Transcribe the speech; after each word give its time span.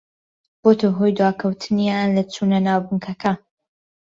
بۆتە 0.61 0.87
هۆی 0.97 1.15
دواکەوتنیان 1.17 2.09
لە 2.17 2.23
چوونە 2.33 2.59
ناو 2.67 2.79
بنکەکە 2.87 3.33